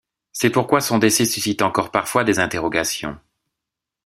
[0.31, 3.19] C'est pourquoi son décès suscite encore parfois des interrogations.